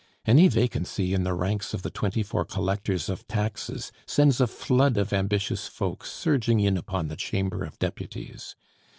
[0.25, 4.97] Any vacancy in the ranks of the twenty four collectors of taxes sends a flood
[4.97, 8.55] of ambitious folk surging in upon the Chamber of Deputies.